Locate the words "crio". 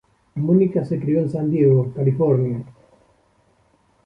0.99-1.19